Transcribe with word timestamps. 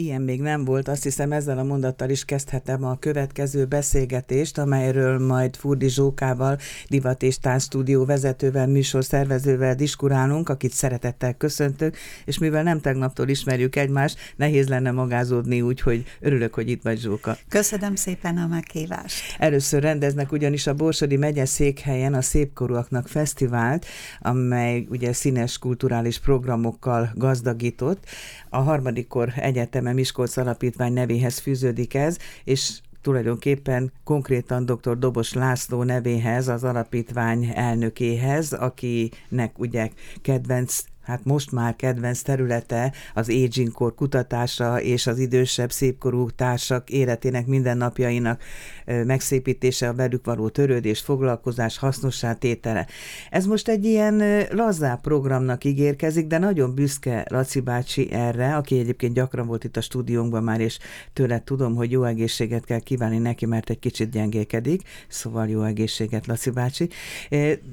Ilyen 0.00 0.22
még 0.22 0.40
nem 0.40 0.64
volt, 0.64 0.88
azt 0.88 1.02
hiszem 1.02 1.32
ezzel 1.32 1.58
a 1.58 1.62
mondattal 1.62 2.10
is 2.10 2.24
kezdhetem 2.24 2.84
a 2.84 2.98
következő 2.98 3.64
beszélgetést, 3.64 4.58
amelyről 4.58 5.18
majd 5.26 5.56
Furdi 5.56 5.88
Zsókával, 5.88 6.58
Divat 6.88 7.22
és 7.22 7.38
Tánc 7.38 7.62
stúdió 7.62 8.04
vezetővel, 8.04 8.66
műsor 8.66 9.04
szervezővel 9.04 9.74
diskurálunk, 9.74 10.48
akit 10.48 10.72
szeretettel 10.72 11.34
köszöntök, 11.34 11.96
és 12.24 12.38
mivel 12.38 12.62
nem 12.62 12.80
tegnaptól 12.80 13.28
ismerjük 13.28 13.76
egymást, 13.76 14.18
nehéz 14.36 14.68
lenne 14.68 14.90
magázódni 14.90 15.60
úgy, 15.60 15.80
hogy 15.80 16.04
örülök, 16.20 16.54
hogy 16.54 16.68
itt 16.70 16.82
vagy 16.82 16.98
Zsóka. 16.98 17.36
Köszönöm 17.48 17.94
szépen 17.94 18.36
a 18.36 18.46
meghívást. 18.46 19.36
Először 19.38 19.82
rendeznek 19.82 20.32
ugyanis 20.32 20.66
a 20.66 20.74
Borsodi 20.74 21.16
megye 21.16 21.44
székhelyen 21.44 22.14
a 22.14 22.22
Szépkorúaknak 22.22 23.08
fesztivált, 23.08 23.86
amely 24.20 24.86
ugye 24.90 25.12
színes 25.12 25.58
kulturális 25.58 26.18
programokkal 26.18 27.10
gazdagított. 27.14 28.04
A 28.50 28.58
harmadikkor 28.58 29.32
egyetem 29.36 29.56
Egyetemem 29.68 29.94
Miskolc 29.94 30.36
Alapítvány 30.36 30.92
nevéhez 30.92 31.38
fűződik 31.38 31.94
ez, 31.94 32.16
és 32.44 32.80
tulajdonképpen 33.02 33.92
konkrétan 34.04 34.64
dr. 34.64 34.98
Dobos 34.98 35.32
László 35.32 35.82
nevéhez, 35.82 36.48
az 36.48 36.64
alapítvány 36.64 37.52
elnökéhez, 37.54 38.52
akinek 38.52 39.58
ugye 39.58 39.90
kedvenc 40.22 40.84
hát 41.08 41.24
most 41.24 41.52
már 41.52 41.76
kedvenc 41.76 42.20
területe 42.20 42.92
az 43.14 43.28
aging 43.28 43.72
kor 43.72 43.94
kutatása 43.94 44.80
és 44.80 45.06
az 45.06 45.18
idősebb 45.18 45.72
szépkorú 45.72 46.30
társak 46.30 46.90
életének 46.90 47.46
mindennapjainak 47.46 48.42
megszépítése, 48.84 49.88
a 49.88 49.94
velük 49.94 50.24
való 50.24 50.48
törődés, 50.48 51.00
foglalkozás, 51.00 51.78
hasznossá 51.78 52.32
tétele. 52.34 52.86
Ez 53.30 53.46
most 53.46 53.68
egy 53.68 53.84
ilyen 53.84 54.44
lazá 54.50 54.94
programnak 54.94 55.64
ígérkezik, 55.64 56.26
de 56.26 56.38
nagyon 56.38 56.74
büszke 56.74 57.26
Laci 57.28 57.60
bácsi 57.60 58.12
erre, 58.12 58.56
aki 58.56 58.78
egyébként 58.78 59.14
gyakran 59.14 59.46
volt 59.46 59.64
itt 59.64 59.76
a 59.76 59.80
stúdiónkban 59.80 60.42
már, 60.42 60.60
és 60.60 60.78
tőle 61.12 61.42
tudom, 61.44 61.74
hogy 61.74 61.90
jó 61.90 62.04
egészséget 62.04 62.64
kell 62.64 62.80
kívánni 62.80 63.18
neki, 63.18 63.46
mert 63.46 63.70
egy 63.70 63.78
kicsit 63.78 64.10
gyengélkedik, 64.10 64.82
szóval 65.08 65.48
jó 65.48 65.62
egészséget, 65.62 66.26
Laci 66.26 66.50
bácsi. 66.50 66.88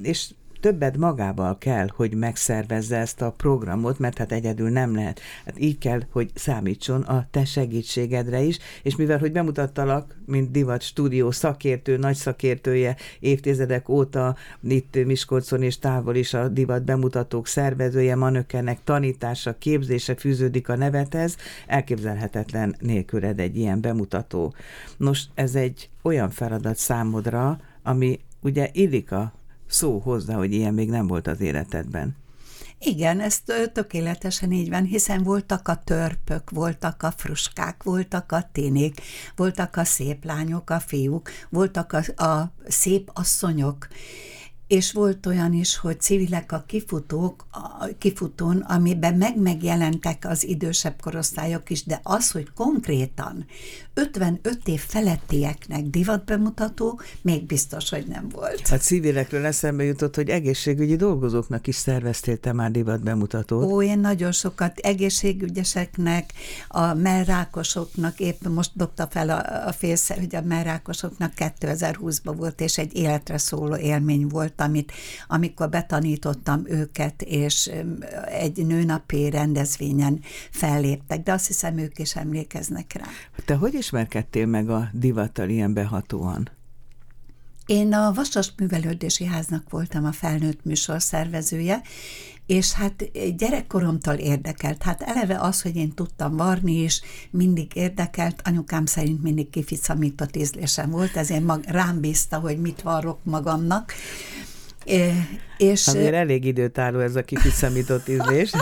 És 0.02 0.30
többet 0.66 0.96
magával 0.96 1.58
kell, 1.58 1.88
hogy 1.94 2.14
megszervezze 2.14 2.96
ezt 2.96 3.22
a 3.22 3.32
programot, 3.32 3.98
mert 3.98 4.18
hát 4.18 4.32
egyedül 4.32 4.70
nem 4.70 4.94
lehet. 4.94 5.20
Hát 5.44 5.60
így 5.60 5.78
kell, 5.78 6.00
hogy 6.10 6.30
számítson 6.34 7.00
a 7.00 7.26
te 7.30 7.44
segítségedre 7.44 8.40
is, 8.40 8.58
és 8.82 8.96
mivel, 8.96 9.18
hogy 9.18 9.32
bemutattalak, 9.32 10.16
mint 10.24 10.50
Divat 10.50 10.82
Stúdió 10.82 11.30
szakértő, 11.30 11.96
nagy 11.96 12.14
szakértője 12.14 12.96
évtizedek 13.20 13.88
óta 13.88 14.36
itt 14.62 15.04
Miskolcon 15.04 15.62
és 15.62 15.78
távol 15.78 16.14
is 16.14 16.34
a 16.34 16.48
Divat 16.48 16.84
bemutatók 16.84 17.46
szervezője, 17.46 18.14
manökkenek 18.14 18.78
tanítása, 18.84 19.58
képzése 19.58 20.14
fűződik 20.14 20.68
a 20.68 20.76
nevethez, 20.76 21.36
elképzelhetetlen 21.66 22.76
nélküled 22.78 23.40
egy 23.40 23.56
ilyen 23.56 23.80
bemutató. 23.80 24.54
Nos, 24.96 25.22
ez 25.34 25.54
egy 25.54 25.90
olyan 26.02 26.30
feladat 26.30 26.76
számodra, 26.76 27.60
ami 27.82 28.20
ugye 28.40 28.68
illik 28.72 29.12
a 29.12 29.32
szó 29.66 29.98
hozzá, 29.98 30.34
hogy 30.34 30.52
ilyen 30.52 30.74
még 30.74 30.90
nem 30.90 31.06
volt 31.06 31.26
az 31.26 31.40
életedben. 31.40 32.16
Igen, 32.78 33.20
ez 33.20 33.40
tökéletesen 33.72 34.52
így 34.52 34.70
van, 34.70 34.84
hiszen 34.84 35.22
voltak 35.22 35.68
a 35.68 35.80
törpök, 35.84 36.50
voltak 36.50 37.02
a 37.02 37.10
fruskák, 37.16 37.82
voltak 37.82 38.32
a 38.32 38.48
tinik, 38.52 39.00
voltak 39.36 39.76
a 39.76 39.84
szép 39.84 40.24
lányok, 40.24 40.70
a 40.70 40.80
fiúk, 40.80 41.30
voltak 41.50 41.92
a, 41.92 42.24
a 42.24 42.52
szép 42.68 43.10
asszonyok, 43.14 43.88
és 44.66 44.92
volt 44.92 45.26
olyan 45.26 45.52
is, 45.52 45.76
hogy 45.76 46.00
civilek 46.00 46.52
a 46.52 46.64
kifutók, 46.66 47.46
a 47.50 47.88
kifutón, 47.98 48.56
amiben 48.56 49.14
meg 49.14 49.40
megjelentek 49.40 50.24
az 50.28 50.44
idősebb 50.44 51.00
korosztályok 51.00 51.70
is, 51.70 51.84
de 51.84 52.00
az, 52.02 52.30
hogy 52.30 52.48
konkrétan 52.54 53.46
55 53.94 54.60
év 54.64 54.80
felettieknek 54.80 55.82
divatbemutató, 55.82 57.00
még 57.22 57.46
biztos, 57.46 57.90
hogy 57.90 58.06
nem 58.06 58.28
volt. 58.28 58.62
A 58.70 58.76
civilekről 58.76 59.44
eszembe 59.44 59.84
jutott, 59.84 60.14
hogy 60.14 60.28
egészségügyi 60.28 60.96
dolgozóknak 60.96 61.66
is 61.66 61.74
szerveztél 61.74 62.36
te 62.36 62.52
már 62.52 62.70
divatbemutatót. 62.70 63.64
Ó, 63.64 63.82
én 63.82 63.98
nagyon 63.98 64.32
sokat 64.32 64.78
egészségügyeseknek, 64.78 66.32
a 66.68 66.94
merrákosoknak, 66.94 68.20
épp 68.20 68.46
most 68.46 68.70
dobta 68.74 69.06
fel 69.10 69.30
a, 69.30 69.66
a 69.68 69.72
fész, 69.72 70.08
hogy 70.08 70.34
a 70.34 70.42
merrákosoknak 70.42 71.32
2020-ban 71.36 72.34
volt, 72.36 72.60
és 72.60 72.78
egy 72.78 72.96
életre 72.96 73.38
szóló 73.38 73.76
élmény 73.76 74.26
volt, 74.26 74.55
amit, 74.60 74.92
amikor 75.26 75.68
betanítottam 75.68 76.62
őket, 76.64 77.22
és 77.22 77.70
egy 78.24 78.66
nőnapi 78.66 79.30
rendezvényen 79.30 80.20
felléptek, 80.50 81.22
de 81.22 81.32
azt 81.32 81.46
hiszem 81.46 81.78
ők 81.78 81.98
is 81.98 82.16
emlékeznek 82.16 82.92
rá. 82.92 83.06
Te 83.44 83.54
hogy 83.54 83.74
ismerkedtél 83.74 84.46
meg 84.46 84.70
a 84.70 84.88
divattal 84.92 85.48
ilyen 85.48 85.72
behatóan? 85.72 86.48
Én 87.66 87.92
a 87.92 88.12
Vasas 88.12 88.52
Művelődési 88.56 89.24
Háznak 89.24 89.70
voltam 89.70 90.04
a 90.04 90.12
felnőtt 90.12 90.64
műsor 90.64 91.02
szervezője, 91.02 91.82
és 92.46 92.72
hát 92.72 93.10
gyerekkoromtól 93.36 94.14
érdekelt. 94.14 94.82
Hát 94.82 95.02
eleve 95.02 95.40
az, 95.40 95.62
hogy 95.62 95.76
én 95.76 95.94
tudtam 95.94 96.36
varni 96.36 96.82
is, 96.82 97.00
mindig 97.30 97.70
érdekelt, 97.74 98.42
anyukám 98.44 98.86
szerint 98.86 99.22
mindig 99.22 99.50
kificamított 99.50 100.36
ízlésem 100.36 100.90
volt, 100.90 101.16
ezért 101.16 101.44
mag, 101.44 101.64
rám 101.64 102.00
bízta, 102.00 102.38
hogy 102.38 102.60
mit 102.60 102.82
varrok 102.82 103.18
magamnak. 103.24 103.92
És, 105.56 105.86
Azért 105.86 106.14
elég 106.14 106.44
időtálló 106.44 106.98
ez 106.98 107.16
a 107.16 107.22
kifiszemított 107.22 108.08
ízlés. 108.08 108.52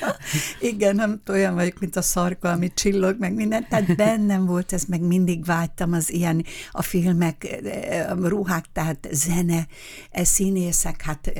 Igen, 0.60 0.94
nem 0.94 1.20
olyan 1.28 1.54
vagyok, 1.54 1.78
mint 1.78 1.96
a 1.96 2.02
szarka, 2.02 2.50
ami 2.50 2.72
csillog, 2.74 3.16
meg 3.18 3.34
minden. 3.34 3.66
Tehát 3.68 3.96
bennem 3.96 4.46
volt 4.46 4.72
ez, 4.72 4.84
meg 4.84 5.00
mindig 5.00 5.44
vágytam 5.44 5.92
az 5.92 6.12
ilyen, 6.12 6.44
a 6.70 6.82
filmek, 6.82 7.60
a 8.08 8.28
ruhák, 8.28 8.64
tehát 8.72 9.08
zene, 9.10 9.66
e 10.10 10.24
színészek, 10.24 11.02
hát 11.02 11.32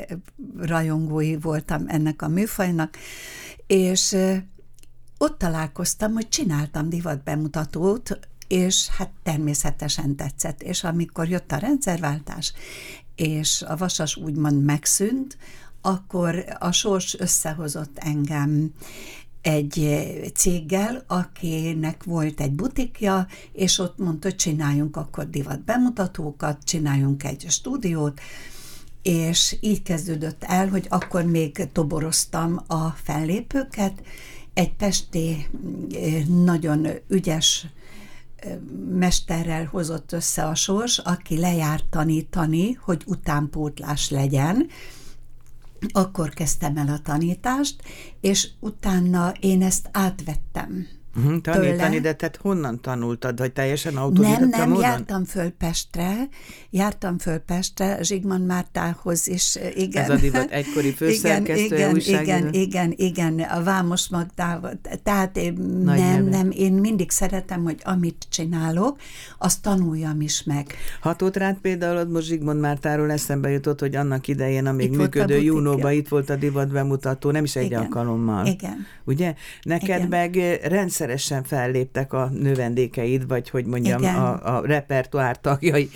rajongói 0.59 1.37
voltam 1.37 1.85
ennek 1.87 2.23
a 2.23 2.29
műfajnak, 2.29 2.97
és 3.67 4.17
ott 5.19 5.39
találkoztam, 5.39 6.13
hogy 6.13 6.29
csináltam 6.29 6.89
divatbemutatót, 6.89 8.19
és 8.49 8.89
hát 8.89 9.11
természetesen 9.23 10.17
tetszett. 10.17 10.63
És 10.63 10.85
amikor 10.85 11.29
jött 11.29 11.53
a 11.53 11.57
rendszerváltás, 11.57 12.53
és 13.17 13.63
a 13.63 13.77
vasas 13.77 14.17
úgymond 14.17 14.65
megszűnt, 14.65 15.37
akkor 15.81 16.45
a 16.59 16.73
sors 16.73 17.19
összehozott 17.19 17.99
engem 17.99 18.73
egy 19.41 20.01
céggel, 20.35 21.05
akinek 21.07 22.05
volt 22.05 22.41
egy 22.41 22.53
butikja, 22.53 23.27
és 23.53 23.79
ott 23.79 23.99
mondta, 23.99 24.29
hogy 24.29 24.37
csináljunk 24.37 24.97
akkor 24.97 25.31
divat 25.31 25.65
bemutatókat, 25.65 26.65
csináljunk 26.65 27.25
egy 27.25 27.47
stúdiót, 27.49 28.21
és 29.03 29.57
így 29.61 29.83
kezdődött 29.83 30.45
el, 30.45 30.69
hogy 30.69 30.87
akkor 30.89 31.25
még 31.25 31.69
toboroztam 31.73 32.65
a 32.67 32.89
fellépőket, 32.89 34.03
egy 34.55 34.73
pesti 34.73 35.49
nagyon 36.45 36.87
ügyes 37.09 37.67
mesterrel 38.91 39.65
hozott 39.65 40.13
össze 40.13 40.45
a 40.45 40.55
sors, 40.55 40.99
aki 40.99 41.39
lejárt 41.39 41.85
tanítani, 41.91 42.73
hogy 42.73 43.03
utánpótlás 43.07 44.11
legyen, 44.11 44.67
akkor 45.93 46.29
kezdtem 46.29 46.77
el 46.77 46.89
a 46.89 46.99
tanítást, 46.99 47.83
és 48.21 48.49
utána 48.61 49.33
én 49.41 49.63
ezt 49.63 49.89
átvettem. 49.93 50.87
Uh-huh, 51.17 51.41
tanítani, 51.41 52.01
de 52.01 52.15
tehát 52.15 52.37
honnan 52.37 52.81
tanultad, 52.81 53.39
vagy 53.39 53.53
teljesen 53.53 53.97
autodidakta 53.97 54.41
Nem, 54.41 54.49
nem, 54.49 54.69
módon? 54.69 54.83
jártam 54.83 55.25
föl 55.25 55.51
Pestre, 55.51 56.29
jártam 56.71 57.19
föl 57.19 57.39
Pestre, 57.39 57.99
Zsigmond 58.03 58.47
Mártához 58.47 59.29
is, 59.29 59.59
igen. 59.75 60.03
Ez 60.03 60.11
a 60.11 60.17
divat 60.17 60.51
egykori 60.61 60.93
főszerkesztője, 60.93 61.89
igen, 61.89 61.97
igen, 61.97 62.23
igen, 62.23 62.53
igen, 62.53 62.93
igen, 62.97 63.41
a 63.41 63.63
Vámos 63.63 64.09
Magdával, 64.09 64.73
tehát 65.03 65.37
én 65.37 65.53
Nagy 65.53 65.99
nem, 65.99 66.25
neve. 66.25 66.37
nem, 66.37 66.51
én 66.51 66.73
mindig 66.73 67.11
szeretem, 67.11 67.63
hogy 67.63 67.81
amit 67.85 68.27
csinálok, 68.31 68.99
azt 69.39 69.63
tanuljam 69.63 70.21
is 70.21 70.43
meg. 70.43 70.75
Hatott 71.01 71.37
rád 71.37 71.57
például, 71.57 72.05
most 72.05 72.27
Zsigmond 72.27 72.61
Mártáról 72.61 73.11
eszembe 73.11 73.51
jutott, 73.51 73.81
hogy 73.81 73.97
annak 73.97 74.29
idején, 74.29 74.67
amíg 74.67 74.93
itt 74.93 74.97
működő 74.97 75.41
Júnóban 75.41 75.93
itt 75.93 76.09
volt 76.09 76.31
a 76.31 76.37
divat 76.37 76.69
bemutató, 76.69 77.31
nem 77.31 77.45
is 77.45 77.57
egy 77.57 77.65
igen, 77.65 77.81
alkalommal. 77.81 78.47
Igen. 78.47 78.87
Ugye? 79.05 79.35
Neked 79.63 79.97
igen. 79.97 80.09
meg 80.09 80.61
rendszer 80.63 81.06
rendszeresen 81.07 81.43
felléptek 81.43 82.13
a 82.13 82.31
növendékeid, 82.33 83.27
vagy 83.27 83.51
hogy 83.51 83.65
mondjam, 83.65 84.05
a, 84.05 84.57
a 84.57 84.67
repertoár 84.67 85.41
tagjai 85.41 85.91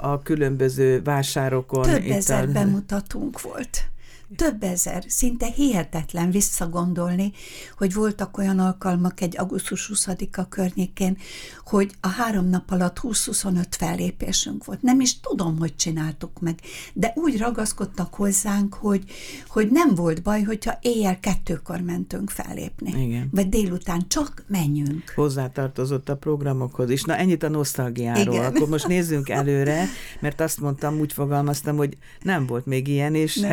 a 0.00 0.22
különböző 0.22 1.02
vásárokon. 1.02 1.82
Több 1.82 2.10
ezer 2.10 2.42
a... 2.42 2.52
bemutatunk 2.52 3.40
volt 3.40 3.90
több 4.36 4.62
ezer, 4.62 5.04
szinte 5.06 5.46
hihetetlen 5.46 6.30
visszagondolni, 6.30 7.32
hogy 7.76 7.94
voltak 7.94 8.38
olyan 8.38 8.58
alkalmak 8.58 9.20
egy 9.20 9.38
augusztus 9.38 9.90
20-a 9.94 10.48
környékén, 10.48 11.16
hogy 11.64 11.90
a 12.00 12.08
három 12.08 12.48
nap 12.48 12.70
alatt 12.70 12.98
20-25 13.02 13.64
fellépésünk 13.70 14.64
volt. 14.64 14.82
Nem 14.82 15.00
is 15.00 15.20
tudom, 15.20 15.58
hogy 15.58 15.76
csináltuk 15.76 16.40
meg, 16.40 16.58
de 16.92 17.12
úgy 17.16 17.38
ragaszkodtak 17.38 18.14
hozzánk, 18.14 18.74
hogy, 18.74 19.04
hogy 19.48 19.68
nem 19.70 19.94
volt 19.94 20.22
baj, 20.22 20.42
hogyha 20.42 20.78
éjjel 20.80 21.20
kettőkor 21.20 21.80
mentünk 21.80 22.30
fellépni. 22.30 23.02
Igen. 23.02 23.28
Vagy 23.32 23.48
délután 23.48 24.08
csak 24.08 24.44
menjünk. 24.46 25.12
Hozzátartozott 25.14 26.08
a 26.08 26.16
programokhoz 26.16 26.90
is. 26.90 27.02
Na 27.02 27.16
ennyit 27.16 27.42
a 27.42 27.48
nosztalgiáról. 27.48 28.34
Igen. 28.34 28.44
Akkor 28.44 28.68
most 28.68 28.86
nézzünk 28.86 29.28
előre, 29.28 29.84
mert 30.20 30.40
azt 30.40 30.60
mondtam, 30.60 30.98
úgy 30.98 31.12
fogalmaztam, 31.12 31.76
hogy 31.76 31.96
nem 32.22 32.46
volt 32.46 32.66
még 32.66 32.88
ilyen, 32.88 33.14
és 33.14 33.36
nem. 33.36 33.50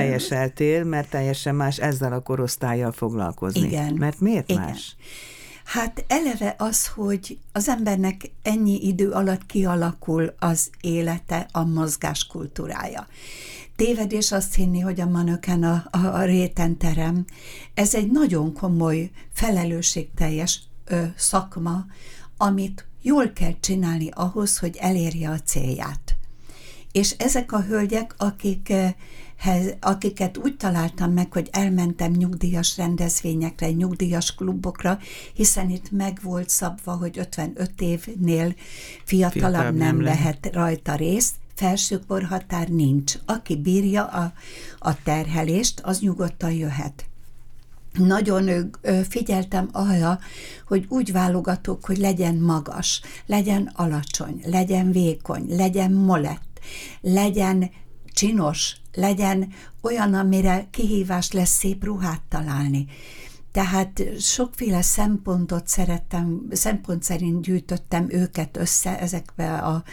Helyeseltél, 0.65 0.83
mert 0.83 1.09
teljesen 1.09 1.55
más 1.55 1.77
ezzel 1.77 2.13
a 2.13 2.19
korosztályjal 2.19 2.91
foglalkozni. 2.91 3.67
Igen. 3.67 3.93
Mert 3.93 4.19
miért 4.19 4.49
Igen. 4.49 4.61
más? 4.61 4.95
Hát 5.63 6.05
eleve 6.07 6.55
az, 6.57 6.87
hogy 6.87 7.37
az 7.51 7.69
embernek 7.69 8.31
ennyi 8.43 8.87
idő 8.87 9.09
alatt 9.09 9.45
kialakul 9.45 10.33
az 10.39 10.69
élete, 10.81 11.47
a 11.51 11.63
mozgás 11.63 12.27
kultúrája. 12.27 13.07
Tévedés 13.75 14.31
azt 14.31 14.55
hinni, 14.55 14.79
hogy 14.79 15.01
a 15.01 15.05
manöken 15.05 15.63
a, 15.63 15.87
a, 15.91 15.97
a 15.97 16.23
réten 16.23 16.77
terem. 16.77 17.25
Ez 17.73 17.95
egy 17.95 18.11
nagyon 18.11 18.53
komoly, 18.53 19.11
felelősségteljes 19.33 20.59
ö, 20.85 21.03
szakma, 21.15 21.85
amit 22.37 22.85
jól 23.01 23.29
kell 23.29 23.55
csinálni 23.59 24.09
ahhoz, 24.13 24.57
hogy 24.57 24.77
elérje 24.79 25.29
a 25.29 25.39
célját. 25.39 26.15
És 26.91 27.11
ezek 27.11 27.51
a 27.51 27.61
hölgyek, 27.61 28.13
akik 28.17 28.73
akiket 29.79 30.37
úgy 30.37 30.57
találtam 30.57 31.11
meg, 31.11 31.33
hogy 31.33 31.49
elmentem 31.51 32.11
nyugdíjas 32.11 32.77
rendezvényekre, 32.77 33.71
nyugdíjas 33.71 34.35
klubokra, 34.35 34.99
hiszen 35.33 35.69
itt 35.69 35.91
meg 35.91 36.19
volt 36.23 36.49
szabva, 36.49 36.91
hogy 36.91 37.19
55 37.19 37.71
évnél 37.81 38.55
fiatalabb 39.03 39.51
Fiatal 39.51 39.61
nem, 39.61 39.75
nem 39.75 40.01
lehet 40.01 40.49
rajta 40.53 40.95
részt, 40.95 41.35
felsőkorhatár 41.55 42.67
nincs. 42.67 43.13
Aki 43.25 43.55
bírja 43.55 44.05
a, 44.05 44.33
a 44.79 45.03
terhelést, 45.03 45.79
az 45.79 45.99
nyugodtan 45.99 46.51
jöhet. 46.51 47.05
Nagyon 47.93 48.71
figyeltem 49.09 49.69
arra, 49.71 50.19
hogy 50.67 50.85
úgy 50.89 51.11
válogatok, 51.11 51.85
hogy 51.85 51.97
legyen 51.97 52.35
magas, 52.35 53.01
legyen 53.25 53.71
alacsony, 53.75 54.41
legyen 54.45 54.91
vékony, 54.91 55.45
legyen 55.55 55.91
molett, 55.91 56.59
legyen 57.01 57.71
csinos, 58.15 58.75
legyen 58.93 59.53
olyan, 59.81 60.13
amire 60.13 60.67
kihívás 60.71 61.31
lesz 61.31 61.57
szép 61.57 61.83
ruhát 61.83 62.21
találni. 62.29 62.85
Tehát 63.51 64.03
sokféle 64.19 64.81
szempontot 64.81 65.67
szerettem, 65.67 66.47
szempont 66.51 67.03
szerint 67.03 67.41
gyűjtöttem 67.41 68.05
őket 68.09 68.57
össze 68.57 68.99
ezekbe 68.99 69.57
a 69.57 69.83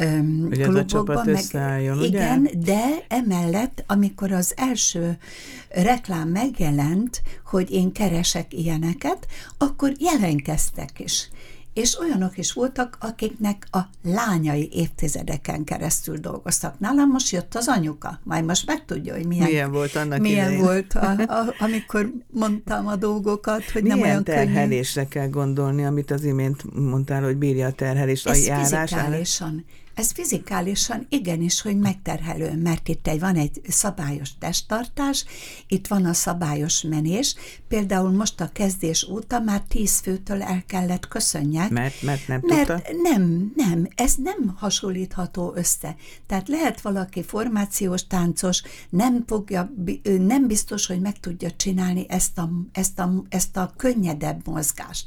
um, 0.00 0.46
ugye 0.50 0.64
klubokba. 0.64 1.24
meg, 1.24 1.34
összeálljon, 1.34 2.02
igen, 2.02 2.40
ugye? 2.40 2.50
de 2.58 3.04
emellett, 3.08 3.84
amikor 3.86 4.32
az 4.32 4.52
első 4.56 5.18
reklám 5.68 6.28
megjelent, 6.28 7.22
hogy 7.44 7.70
én 7.70 7.92
keresek 7.92 8.52
ilyeneket, 8.52 9.26
akkor 9.58 9.92
jelenkeztek 9.98 11.00
is 11.00 11.28
és 11.74 11.98
olyanok 12.00 12.38
is 12.38 12.52
voltak, 12.52 12.96
akiknek 13.00 13.66
a 13.70 13.78
lányai 14.04 14.68
évtizedeken 14.72 15.64
keresztül 15.64 16.16
dolgoztak. 16.16 16.78
Nálam 16.78 17.10
most 17.10 17.30
jött 17.32 17.54
az 17.54 17.68
anyuka, 17.68 18.20
majd 18.24 18.44
most 18.44 18.66
megtudja, 18.66 19.14
hogy 19.14 19.26
milyen, 19.26 19.48
milyen 19.48 19.72
volt 19.72 19.94
annak 19.94 20.18
milyen 20.18 20.44
idején. 20.44 20.64
volt, 20.64 20.92
a, 20.94 21.10
a, 21.10 21.54
amikor 21.58 22.12
mondtam 22.30 22.86
a 22.86 22.96
dolgokat, 22.96 23.70
hogy 23.70 23.82
milyen 23.82 23.98
nem 23.98 24.06
olyan 24.08 24.24
terhelésre 24.24 25.06
könnyű. 25.06 25.10
kell 25.10 25.28
gondolni, 25.28 25.84
amit 25.84 26.10
az 26.10 26.24
imént 26.24 26.74
mondtál, 26.74 27.22
hogy 27.22 27.36
bírja 27.36 27.66
a 27.66 27.72
terhelést, 27.72 28.28
Ez 28.28 28.38
a 28.38 28.42
járás. 28.44 28.90
fizikálisan, 28.90 29.64
ez 29.94 30.12
fizikálisan 30.12 31.06
igenis, 31.08 31.60
hogy 31.60 31.78
megterhelő, 31.78 32.56
mert 32.56 32.88
itt 32.88 33.06
egy, 33.08 33.20
van 33.20 33.36
egy 33.36 33.60
szabályos 33.68 34.38
testtartás, 34.38 35.24
itt 35.68 35.86
van 35.86 36.04
a 36.04 36.12
szabályos 36.12 36.82
menés, 36.82 37.34
például 37.68 38.10
most 38.10 38.40
a 38.40 38.50
kezdés 38.52 39.08
óta 39.10 39.40
már 39.40 39.62
tíz 39.68 39.98
főtől 39.98 40.42
el 40.42 40.62
kellett 40.66 41.08
köszönjek. 41.08 41.70
Mert, 41.70 42.02
mert 42.02 42.28
nem 42.28 42.40
mert 42.42 42.66
tudta? 42.66 42.92
nem, 43.02 43.52
nem, 43.56 43.88
ez 43.94 44.14
nem 44.16 44.54
hasonlítható 44.56 45.52
össze. 45.54 45.96
Tehát 46.26 46.48
lehet 46.48 46.80
valaki 46.80 47.22
formációs 47.22 48.06
táncos, 48.06 48.62
nem 48.88 49.24
fogja, 49.26 49.72
nem 50.02 50.46
biztos, 50.46 50.86
hogy 50.86 51.00
meg 51.00 51.20
tudja 51.20 51.50
csinálni 51.50 52.06
ezt 52.08 52.38
a, 52.38 52.50
ezt 52.72 52.98
a, 52.98 53.22
ezt 53.28 53.56
a 53.56 53.72
könnyedebb 53.76 54.46
mozgást 54.46 55.06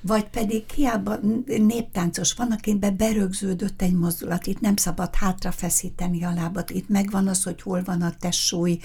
vagy 0.00 0.28
pedig 0.28 0.70
hiába 0.70 1.18
néptáncos 1.46 2.34
van, 2.34 2.50
akiben 2.50 2.96
berögződött 2.96 3.82
egy 3.82 3.94
mozdulat, 3.94 4.46
itt 4.46 4.60
nem 4.60 4.76
szabad 4.76 5.14
hátrafeszíteni 5.14 6.24
a 6.24 6.32
lábat, 6.32 6.70
itt 6.70 6.88
megvan 6.88 7.28
az, 7.28 7.42
hogy 7.42 7.62
hol 7.62 7.82
van 7.84 8.02
a 8.02 8.14
testsúly, 8.18 8.78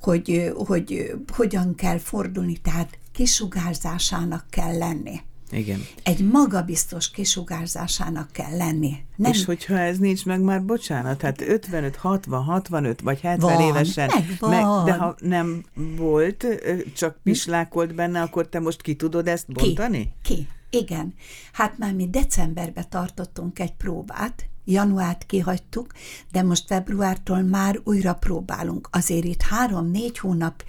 hogy, 0.00 0.52
hogy 0.54 1.14
hogyan 1.32 1.74
kell 1.74 1.98
fordulni, 1.98 2.56
tehát 2.56 2.98
kisugárzásának 3.12 4.46
kell 4.50 4.78
lenni. 4.78 5.20
Igen. 5.50 5.86
Egy 6.02 6.24
magabiztos 6.24 7.10
kisugárzásásának 7.10 8.32
kell 8.32 8.56
lenni. 8.56 8.96
Nem... 9.16 9.32
És 9.32 9.44
hogyha 9.44 9.78
ez 9.78 9.98
nincs 9.98 10.24
meg, 10.24 10.40
már 10.40 10.64
bocsánat, 10.64 11.22
hát 11.22 11.40
55, 11.40 11.96
60, 11.96 12.42
65 12.44 13.00
vagy 13.00 13.20
70 13.20 13.54
van, 13.54 13.68
évesen, 13.68 14.10
megvan. 14.14 14.50
meg, 14.50 14.84
de 14.84 14.92
ha 15.00 15.16
nem 15.18 15.64
volt, 15.96 16.46
csak 16.94 17.18
pislákolt 17.22 17.94
benne, 17.94 18.20
akkor 18.20 18.48
te 18.48 18.60
most 18.60 18.82
ki 18.82 18.94
tudod 18.94 19.28
ezt 19.28 19.52
bontani? 19.52 20.12
Ki? 20.22 20.34
ki? 20.34 20.48
Igen. 20.78 21.14
Hát 21.52 21.78
már 21.78 21.94
mi 21.94 22.08
decemberben 22.08 22.84
tartottunk 22.88 23.58
egy 23.58 23.74
próbát, 23.74 24.48
januárt 24.66 25.26
kihagytuk, 25.26 25.92
de 26.32 26.42
most 26.42 26.66
februártól 26.66 27.42
már 27.42 27.80
újra 27.84 28.14
próbálunk. 28.14 28.88
Azért 28.92 29.24
itt 29.24 29.42
három-négy 29.42 30.18
hónap 30.18 30.64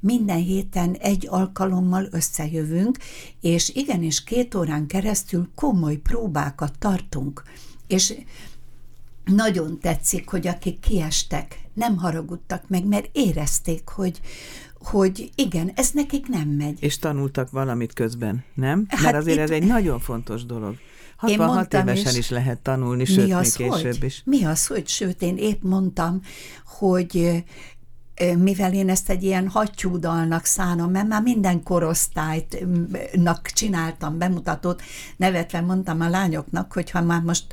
minden 0.00 0.42
héten 0.42 0.94
egy 0.94 1.26
alkalommal 1.30 2.08
összejövünk, 2.10 2.98
és 3.40 3.68
igenis 3.74 4.24
két 4.24 4.54
órán 4.54 4.86
keresztül 4.86 5.50
komoly 5.54 5.96
próbákat 5.96 6.78
tartunk. 6.78 7.42
És 7.86 8.14
nagyon 9.24 9.78
tetszik, 9.80 10.28
hogy 10.28 10.46
akik 10.46 10.80
kiestek, 10.80 11.60
nem 11.74 11.96
haragudtak 11.96 12.68
meg, 12.68 12.86
mert 12.86 13.08
érezték, 13.12 13.88
hogy, 13.88 14.20
hogy 14.78 15.30
igen, 15.34 15.72
ez 15.74 15.90
nekik 15.90 16.28
nem 16.28 16.48
megy. 16.48 16.82
És 16.82 16.98
tanultak 16.98 17.50
valamit 17.50 17.92
közben, 17.92 18.44
nem? 18.54 18.84
Hát 18.88 19.02
Mert 19.02 19.16
azért 19.16 19.36
itt... 19.36 19.42
ez 19.42 19.50
egy 19.50 19.66
nagyon 19.66 20.00
fontos 20.00 20.44
dolog. 20.46 20.76
66 21.22 21.74
évesen 21.74 22.16
is, 22.16 22.30
lehet 22.30 22.58
tanulni, 22.58 23.04
sőt, 23.04 23.40
még 23.40 23.52
később 23.52 23.92
hogy? 23.92 24.04
is. 24.04 24.22
Mi 24.24 24.44
az, 24.44 24.66
hogy 24.66 24.88
sőt, 24.88 25.22
én 25.22 25.36
épp 25.36 25.62
mondtam, 25.62 26.20
hogy 26.64 27.44
mivel 28.38 28.72
én 28.72 28.88
ezt 28.88 29.10
egy 29.10 29.22
ilyen 29.22 29.48
hattyúdalnak 29.48 30.44
szánom, 30.44 30.90
mert 30.90 31.08
már 31.08 31.22
minden 31.22 31.62
korosztálytnak 31.62 33.46
csináltam 33.46 34.18
bemutatót, 34.18 34.82
nevetve 35.16 35.60
mondtam 35.60 36.00
a 36.00 36.08
lányoknak, 36.08 36.72
hogy 36.72 36.90
ha 36.90 37.02
már 37.02 37.20
most 37.20 37.44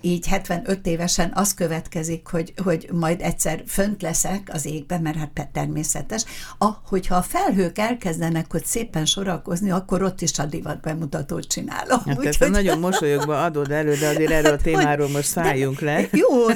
így 0.00 0.26
75 0.26 0.86
évesen 0.86 1.32
az 1.34 1.54
következik, 1.54 2.26
hogy, 2.26 2.54
hogy 2.64 2.88
majd 2.92 3.20
egyszer 3.20 3.62
fönt 3.66 4.02
leszek 4.02 4.50
az 4.52 4.66
égbe, 4.66 4.98
mert 4.98 5.16
hát 5.16 5.48
természetes, 5.52 6.24
ah, 6.58 6.74
hogyha 6.86 7.14
a 7.14 7.22
felhők 7.22 7.78
elkezdenek, 7.78 8.52
hogy 8.52 8.64
szépen 8.64 9.04
sorakozni, 9.04 9.70
akkor 9.70 10.02
ott 10.02 10.20
is 10.20 10.38
a 10.38 10.44
divat 10.44 10.80
bemutatót 10.80 11.46
csinálom. 11.46 12.00
Hát 12.06 12.24
ezt 12.24 12.38
hogy... 12.38 12.50
nagyon 12.50 12.78
mosolyogva 12.78 13.44
adod 13.44 13.70
elő, 13.70 13.94
de 13.94 14.08
azért 14.08 14.30
erről 14.30 14.52
a 14.52 14.56
témáról 14.56 15.08
most 15.08 15.28
szálljunk 15.28 15.80
de, 15.80 15.84
le. 15.84 16.08
Jó, 16.12 16.46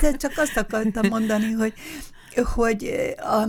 de 0.00 0.16
csak 0.16 0.32
azt 0.36 0.56
akartam 0.56 1.08
mondani, 1.08 1.52
hogy, 1.52 1.72
hogy... 2.44 2.94
A, 3.16 3.46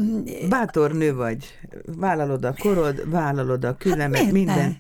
Bátor 0.50 0.92
nő 0.94 1.16
vagy, 1.16 1.46
vállalod 1.86 2.46
a 2.46 2.54
korod, 2.60 3.10
vállalod 3.10 3.64
a 3.64 3.78
külemet, 3.78 4.22
hát 4.22 4.32
minden. 4.32 4.78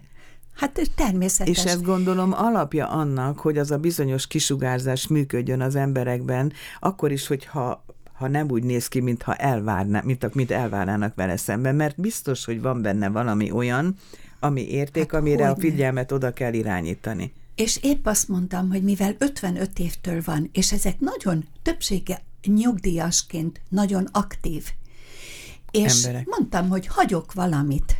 Hát 0.54 0.82
természetes. 0.96 1.58
És 1.58 1.64
ezt 1.64 1.84
gondolom 1.84 2.34
alapja 2.34 2.88
annak, 2.88 3.40
hogy 3.40 3.58
az 3.58 3.72
a 3.72 3.78
bizonyos 3.78 4.28
kisugárzás 4.28 5.08
működjön 5.08 5.62
az 5.62 5.76
emberekben, 5.76 6.54
akkor 6.80 7.12
is, 7.12 7.28
hogyha 7.28 7.86
ha 8.14 8.28
nem 8.28 8.50
úgy 8.50 8.64
néz 8.64 8.88
ki, 8.88 9.00
mintha 9.00 9.36
elvárná, 9.36 10.02
mint, 10.06 10.34
mint 10.34 10.52
elvárnának 10.52 11.16
vele 11.16 11.38
szemben, 11.38 11.76
mert 11.76 12.02
biztos, 12.02 12.46
hogy 12.46 12.62
van 12.62 12.82
benne 12.82 13.10
valami 13.10 13.52
olyan, 13.52 13.96
ami 14.40 14.70
érték, 14.70 15.12
hát 15.12 15.22
amire 15.22 15.50
a 15.50 15.56
figyelmet 15.56 16.12
oda 16.12 16.34
kell 16.34 16.54
irányítani. 16.54 17.34
És 17.56 17.80
épp 17.82 18.06
azt 18.06 18.28
mondtam, 18.28 18.70
hogy 18.70 18.84
mivel 18.84 19.16
55 19.18 19.80
évtől 19.80 20.22
van, 20.26 20.50
és 20.54 20.72
ezek 20.72 21.00
nagyon 21.00 21.46
többsége 21.62 22.22
nyugdíjasként 22.46 23.62
nagyon 23.70 24.08
aktív. 24.12 24.66
És 25.72 26.06
Emberek. 26.06 26.28
mondtam, 26.28 26.70
hogy 26.70 26.88
hagyok 26.88 27.34
valamit. 27.34 27.96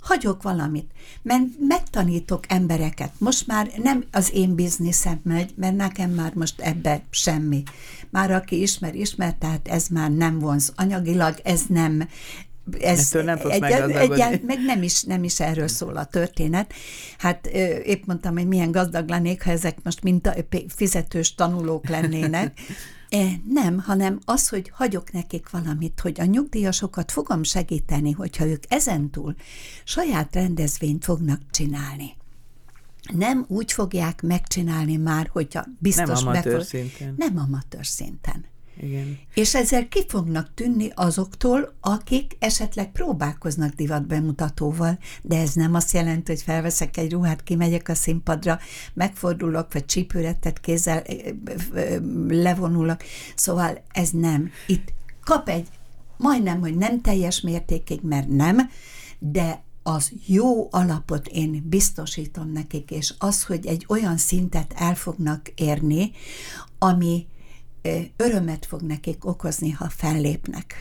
hagyok 0.00 0.42
valamit, 0.42 0.90
mert 1.22 1.42
megtanítok 1.58 2.44
embereket. 2.48 3.12
Most 3.18 3.46
már 3.46 3.70
nem 3.82 4.04
az 4.12 4.30
én 4.34 4.54
bizniszem 4.54 5.20
megy, 5.22 5.52
mert 5.56 5.76
nekem 5.76 6.10
már 6.10 6.34
most 6.34 6.60
ebbe 6.60 7.02
semmi. 7.10 7.62
Már 8.10 8.30
aki 8.30 8.62
ismer, 8.62 8.94
ismer, 8.94 9.34
tehát 9.38 9.68
ez 9.68 9.88
már 9.88 10.10
nem 10.10 10.38
vonz 10.38 10.72
anyagilag, 10.76 11.40
ez 11.44 11.62
nem, 11.68 12.08
ez 12.80 13.10
nem 13.10 13.38
egy, 13.48 13.62
egy, 13.62 14.42
meg 14.42 14.60
nem 14.64 14.82
is, 14.82 15.02
nem 15.02 15.24
is 15.24 15.40
erről 15.40 15.68
szól 15.68 15.96
a 15.96 16.04
történet. 16.04 16.72
Hát 17.18 17.46
épp 17.84 18.04
mondtam, 18.04 18.32
hogy 18.32 18.46
milyen 18.46 18.70
gazdag 18.70 19.08
lennék, 19.08 19.42
ha 19.42 19.50
ezek 19.50 19.78
most 19.82 20.02
mint 20.02 20.46
fizetős 20.68 21.34
tanulók 21.34 21.88
lennének. 21.88 22.60
E, 23.08 23.40
nem, 23.48 23.78
hanem 23.78 24.18
az, 24.24 24.48
hogy 24.48 24.70
hagyok 24.74 25.12
nekik 25.12 25.50
valamit, 25.50 26.00
hogy 26.00 26.20
a 26.20 26.24
nyugdíjasokat 26.24 27.12
fogom 27.12 27.42
segíteni, 27.42 28.12
hogyha 28.12 28.46
ők 28.46 28.62
ezentúl 28.68 29.34
saját 29.84 30.34
rendezvényt 30.34 31.04
fognak 31.04 31.40
csinálni. 31.50 32.16
Nem 33.12 33.44
úgy 33.48 33.72
fogják 33.72 34.22
megcsinálni 34.22 34.96
már, 34.96 35.28
hogyha 35.32 35.64
biztos 35.78 36.22
nem 36.22 36.26
amatőr 36.26 36.52
befog... 36.52 36.66
szinten. 36.66 37.14
Nem 37.16 37.38
amatőr 37.38 37.86
szinten. 37.86 38.44
Igen. 38.80 39.18
És 39.34 39.54
ezzel 39.54 39.88
ki 39.88 40.04
fognak 40.08 40.54
tűnni 40.54 40.90
azoktól, 40.94 41.74
akik 41.80 42.36
esetleg 42.38 42.92
próbálkoznak 42.92 43.74
divatbemutatóval, 43.74 44.98
de 45.22 45.40
ez 45.40 45.52
nem 45.52 45.74
azt 45.74 45.92
jelenti, 45.92 46.32
hogy 46.32 46.42
felveszek 46.42 46.96
egy 46.96 47.12
ruhát, 47.12 47.42
kimegyek 47.42 47.88
a 47.88 47.94
színpadra, 47.94 48.58
megfordulok, 48.94 49.72
vagy 49.72 49.84
csípőretet 49.84 50.60
kézzel 50.60 51.02
levonulok. 52.28 53.02
Szóval 53.34 53.82
ez 53.92 54.10
nem. 54.10 54.50
Itt 54.66 54.92
kap 55.24 55.48
egy, 55.48 55.68
majdnem, 56.16 56.60
hogy 56.60 56.76
nem 56.76 57.00
teljes 57.00 57.40
mértékig, 57.40 58.00
mert 58.02 58.28
nem, 58.28 58.70
de 59.18 59.62
az 59.82 60.12
jó 60.26 60.68
alapot 60.70 61.26
én 61.26 61.64
biztosítom 61.68 62.52
nekik, 62.52 62.90
és 62.90 63.14
az, 63.18 63.44
hogy 63.44 63.66
egy 63.66 63.84
olyan 63.88 64.16
szintet 64.16 64.74
el 64.76 64.94
fognak 64.94 65.48
érni, 65.54 66.10
ami 66.78 67.26
örömet 68.16 68.66
fog 68.66 68.80
nekik 68.80 69.24
okozni, 69.24 69.70
ha 69.70 69.88
fellépnek 69.88 70.74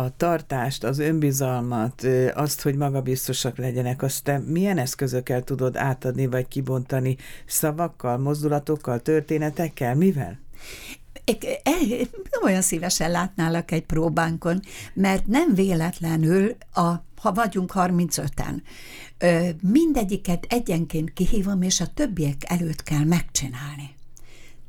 a 0.00 0.16
tartást, 0.16 0.84
az 0.84 0.98
önbizalmat, 0.98 2.06
azt, 2.34 2.62
hogy 2.62 2.74
magabiztosak 2.74 3.58
legyenek, 3.58 4.02
azt 4.02 4.24
te 4.24 4.38
milyen 4.38 4.78
eszközökkel 4.78 5.42
tudod 5.42 5.76
átadni, 5.76 6.26
vagy 6.26 6.48
kibontani? 6.48 7.16
Szavakkal, 7.46 8.18
mozdulatokkal, 8.18 9.00
történetekkel? 9.00 9.94
Mivel? 9.94 10.38
Olyan 12.44 12.62
szívesen 12.62 13.10
látnálak 13.10 13.70
egy 13.70 13.84
próbánkon, 13.84 14.60
mert 14.94 15.26
nem 15.26 15.54
véletlenül, 15.54 16.56
a, 16.72 16.88
ha 17.16 17.32
vagyunk 17.32 17.72
35-en, 17.74 18.62
mindegyiket 19.60 20.46
egyenként 20.48 21.12
kihívom, 21.12 21.62
és 21.62 21.80
a 21.80 21.86
többiek 21.94 22.36
előtt 22.46 22.82
kell 22.82 23.04
megcsinálni. 23.04 23.94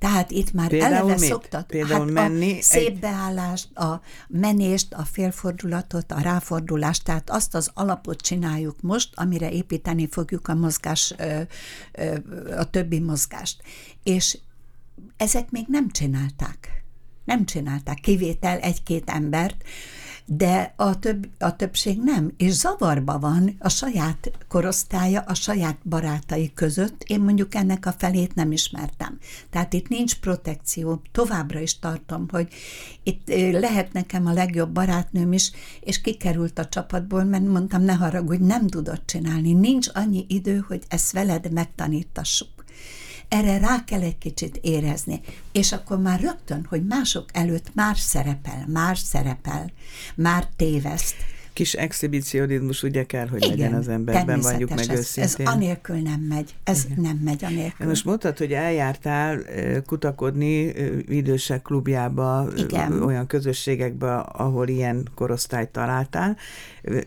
Tehát 0.02 0.32
itt 0.32 0.54
már 0.54 0.68
Például 0.68 0.94
eleve 0.94 1.20
mit? 1.20 1.30
szoktat. 1.30 1.66
Például 1.66 2.00
hát 2.00 2.30
menni 2.30 2.58
a 2.58 2.62
szép 2.62 2.88
egy... 2.88 3.00
beállást, 3.00 3.78
a 3.78 4.02
menést, 4.28 4.94
a 4.94 5.04
félfordulatot, 5.04 6.12
a 6.12 6.20
ráfordulást, 6.20 7.04
tehát 7.04 7.30
azt 7.30 7.56
az 7.56 7.72
alapot 7.74 8.22
csináljuk 8.22 8.82
most, 8.82 9.10
amire 9.16 9.52
építeni 9.52 10.08
fogjuk 10.08 10.48
a 10.48 10.54
mozgás, 10.54 11.14
a 12.58 12.70
többi 12.70 13.00
mozgást. 13.00 13.62
És 14.04 14.38
ezek 15.18 15.52
még 15.52 15.66
nem 15.68 15.90
csinálták. 15.90 16.84
Nem 17.26 17.46
csinálták. 17.46 18.00
Kivétel 18.00 18.58
egy-két 18.58 19.10
embert, 19.10 19.64
de 20.26 20.74
a, 20.76 21.00
több, 21.00 21.28
a 21.40 21.56
többség 21.56 22.00
nem, 22.04 22.34
és 22.38 22.52
zavarba 22.52 23.20
van 23.20 23.56
a 23.60 23.70
saját 23.70 24.32
korosztálya, 24.48 25.22
a 25.22 25.34
saját 25.34 25.78
barátai 25.84 26.52
között. 26.54 27.04
Én 27.08 27.20
mondjuk 27.20 27.56
ennek 27.56 27.86
a 27.86 27.94
felét 27.98 28.36
nem 28.36 28.52
ismertem. 28.52 29.20
Tehát 29.50 29.74
itt 29.74 29.88
nincs 29.88 30.20
protekció. 30.20 31.02
Továbbra 31.12 31.60
is 31.60 31.80
tartom, 31.80 32.26
hogy 32.32 32.48
itt 33.04 33.28
lehet 33.52 33.94
nekem 33.94 34.26
a 34.26 34.34
legjobb 34.34 34.72
barátnőm 34.72 35.34
is, 35.34 35.52
és 35.80 36.02
kikerült 36.02 36.60
a 36.60 36.68
csapatból, 36.68 37.24
mert 37.24 37.48
mondtam, 37.48 37.82
ne 37.82 37.94
haragudj, 37.94 38.44
nem 38.44 38.68
tudod 38.68 39.02
csinálni. 39.06 39.54
Nincs 39.54 39.88
annyi 39.94 40.26
idő, 40.28 40.66
hogy 40.68 40.84
ezt 40.88 41.12
veled 41.12 41.52
megtanítassuk 41.52 42.61
erre 43.32 43.58
rá 43.58 43.84
kell 43.84 44.02
egy 44.02 44.18
kicsit 44.18 44.60
érezni, 44.62 45.22
és 45.52 45.72
akkor 45.72 46.00
már 46.00 46.20
rögtön, 46.20 46.66
hogy 46.70 46.86
mások 46.86 47.26
előtt 47.34 47.72
már 47.74 47.98
szerepel, 47.98 48.66
már 48.68 48.98
szerepel, 48.98 49.72
már 50.16 50.48
téveszt. 50.56 51.16
Kis 51.54 51.74
exhibicionizmus 51.74 52.84
ugye 52.84 53.06
kell, 53.06 53.28
hogy 53.28 53.44
Igen, 53.44 53.58
legyen 53.58 53.74
az 53.74 53.88
emberben, 53.88 54.40
mondjuk 54.40 54.70
meg 54.70 54.90
ez, 54.90 55.00
őszintén. 55.00 55.48
Ez 55.48 55.54
anélkül 55.54 55.96
nem 55.96 56.20
megy, 56.20 56.56
ez 56.64 56.86
Igen. 56.86 57.02
nem 57.02 57.18
megy 57.24 57.44
anélkül. 57.44 57.88
Most 57.88 58.06
mondtad, 58.06 58.38
hogy 58.38 58.52
eljártál 58.52 59.40
kutakodni 59.86 60.74
idősek 61.08 61.62
klubjába, 61.62 62.48
Igen. 62.58 63.04
olyan 63.04 63.28
közösségekbe, 63.28 64.16
ahol 64.16 64.68
ilyen 64.68 65.08
korosztályt 65.16 65.70
találtál, 65.70 66.38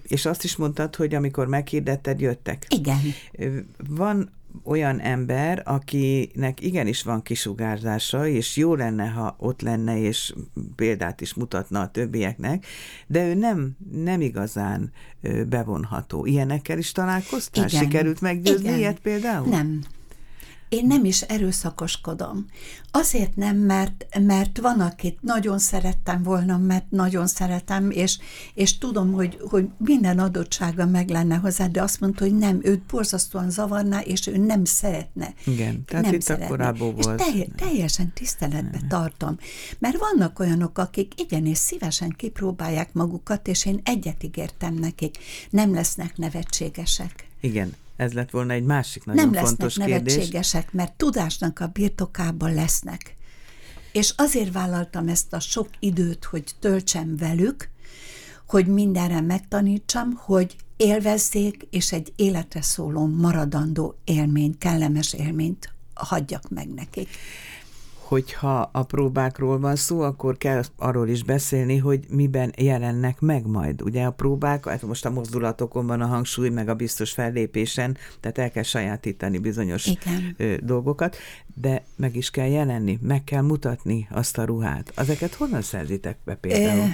és 0.02 0.26
azt 0.26 0.44
is 0.44 0.56
mondtad, 0.56 0.96
hogy 0.96 1.14
amikor 1.14 1.46
meghirdetted, 1.46 2.20
jöttek. 2.20 2.66
Igen. 2.68 3.00
Van 3.88 4.30
olyan 4.62 5.00
ember, 5.00 5.62
akinek 5.64 6.60
igenis 6.60 7.02
van 7.02 7.22
kisugárzása, 7.22 8.26
és 8.26 8.56
jó 8.56 8.74
lenne, 8.74 9.06
ha 9.06 9.36
ott 9.38 9.60
lenne, 9.60 9.98
és 9.98 10.34
példát 10.76 11.20
is 11.20 11.34
mutatna 11.34 11.80
a 11.80 11.90
többieknek, 11.90 12.66
de 13.06 13.26
ő 13.26 13.34
nem, 13.34 13.76
nem 13.92 14.20
igazán 14.20 14.92
bevonható. 15.48 16.26
Ilyenekkel 16.26 16.78
is 16.78 16.92
találkoztál? 16.92 17.68
Igen. 17.68 17.82
Sikerült 17.82 18.20
meggyőzni 18.20 18.66
Igen. 18.66 18.78
ilyet 18.78 19.00
például? 19.00 19.48
Nem. 19.48 19.80
Én 20.74 20.86
nem 20.86 21.04
is 21.04 21.22
erőszakoskodom. 21.22 22.46
Azért 22.90 23.36
nem, 23.36 23.56
mert, 23.56 24.06
mert 24.20 24.58
van, 24.58 24.80
akit 24.80 25.22
nagyon 25.22 25.58
szerettem 25.58 26.22
volna, 26.22 26.58
mert 26.58 26.90
nagyon 26.90 27.26
szeretem, 27.26 27.90
és, 27.90 28.18
és 28.54 28.78
tudom, 28.78 29.12
hogy, 29.12 29.38
hogy 29.50 29.68
minden 29.76 30.18
adottsága 30.18 30.86
meg 30.86 31.08
lenne 31.08 31.36
hozzá, 31.36 31.66
de 31.66 31.82
azt 31.82 32.00
mondta, 32.00 32.24
hogy 32.24 32.38
nem, 32.38 32.58
őt 32.62 32.80
borzasztóan 32.80 33.50
zavarná, 33.50 34.00
és 34.00 34.26
ő 34.26 34.36
nem 34.36 34.64
szeretne. 34.64 35.34
Igen, 35.46 35.84
tehát 35.84 36.04
nem 36.04 36.14
itt 36.14 36.22
szeretne. 36.22 36.46
akkor 36.46 36.60
abból 36.60 36.92
volt. 36.92 37.20
És 37.20 37.26
telj, 37.26 37.46
teljesen 37.56 38.12
tiszteletbe 38.12 38.78
nem. 38.78 38.88
tartom. 38.88 39.38
Mert 39.78 39.96
vannak 39.96 40.38
olyanok, 40.38 40.78
akik 40.78 41.20
igenis 41.20 41.58
szívesen 41.58 42.10
kipróbálják 42.10 42.92
magukat, 42.92 43.48
és 43.48 43.66
én 43.66 43.80
egyet 43.84 44.22
ígértem 44.22 44.74
nekik, 44.74 45.18
nem 45.50 45.74
lesznek 45.74 46.16
nevetségesek. 46.16 47.26
Igen, 47.40 47.74
ez 47.96 48.12
lett 48.12 48.30
volna 48.30 48.52
egy 48.52 48.64
másik 48.64 49.04
nagyon 49.04 49.30
Nem 49.30 49.44
fontos 49.44 49.76
lesznek 49.76 49.86
kérdés. 49.86 50.14
nevetségesek, 50.14 50.72
mert 50.72 50.92
tudásnak 50.92 51.60
a 51.60 51.66
birtokában 51.66 52.54
lesznek. 52.54 53.16
És 53.92 54.14
azért 54.16 54.52
vállaltam 54.52 55.08
ezt 55.08 55.32
a 55.32 55.40
sok 55.40 55.68
időt, 55.78 56.24
hogy 56.24 56.44
töltsem 56.60 57.16
velük, 57.16 57.68
hogy 58.46 58.66
mindenre 58.66 59.20
megtanítsam, 59.20 60.12
hogy 60.12 60.56
élvezzék, 60.76 61.66
és 61.70 61.92
egy 61.92 62.12
életre 62.16 62.62
szóló 62.62 63.06
maradandó 63.06 63.98
élményt, 64.04 64.58
kellemes 64.58 65.12
élményt 65.12 65.72
hagyjak 65.94 66.48
meg 66.48 66.68
nekik 66.68 67.08
hogyha 68.14 68.70
a 68.72 68.82
próbákról 68.82 69.58
van 69.58 69.76
szó, 69.76 70.00
akkor 70.00 70.36
kell 70.36 70.62
arról 70.76 71.08
is 71.08 71.22
beszélni, 71.22 71.76
hogy 71.76 72.04
miben 72.08 72.52
jelennek 72.56 73.20
meg 73.20 73.46
majd. 73.46 73.82
Ugye 73.82 74.04
a 74.04 74.10
próbák, 74.10 74.68
hát 74.68 74.82
most 74.82 75.04
a 75.04 75.10
mozdulatokon 75.10 75.86
van 75.86 76.00
a 76.00 76.06
hangsúly, 76.06 76.48
meg 76.48 76.68
a 76.68 76.74
biztos 76.74 77.12
fellépésen, 77.12 77.96
tehát 78.20 78.38
el 78.38 78.50
kell 78.50 78.62
sajátítani 78.62 79.38
bizonyos 79.38 79.86
Igen. 79.86 80.36
dolgokat, 80.62 81.16
de 81.54 81.82
meg 81.96 82.16
is 82.16 82.30
kell 82.30 82.48
jelenni, 82.48 82.98
meg 83.02 83.24
kell 83.24 83.42
mutatni 83.42 84.08
azt 84.10 84.38
a 84.38 84.44
ruhát. 84.44 84.92
Ezeket 84.96 85.34
honnan 85.34 85.62
szerzitek 85.62 86.16
be 86.24 86.34
például? 86.34 86.88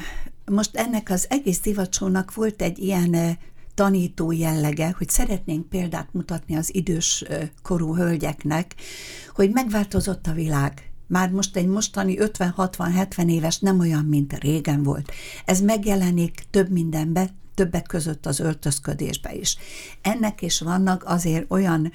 Most 0.44 0.76
ennek 0.76 1.10
az 1.10 1.26
egész 1.28 1.60
divacsónak 1.60 2.34
volt 2.34 2.62
egy 2.62 2.78
ilyen 2.78 3.38
tanító 3.74 4.32
jellege, 4.32 4.94
hogy 4.98 5.08
szeretnénk 5.08 5.68
példát 5.68 6.08
mutatni 6.12 6.56
az 6.56 6.74
idős 6.74 7.24
korú 7.62 7.96
hölgyeknek, 7.96 8.74
hogy 9.34 9.50
megváltozott 9.50 10.26
a 10.26 10.32
világ 10.32 10.89
már 11.10 11.30
most 11.30 11.56
egy 11.56 11.66
mostani 11.66 12.16
50-60-70 12.18 13.30
éves 13.30 13.58
nem 13.58 13.78
olyan, 13.78 14.04
mint 14.04 14.38
régen 14.38 14.82
volt. 14.82 15.12
Ez 15.44 15.60
megjelenik 15.60 16.44
több 16.50 16.70
mindenbe, 16.70 17.30
többek 17.54 17.86
között 17.86 18.26
az 18.26 18.40
öltözködésbe 18.40 19.34
is. 19.34 19.56
Ennek 20.02 20.42
is 20.42 20.60
vannak 20.60 21.04
azért 21.06 21.50
olyan, 21.50 21.92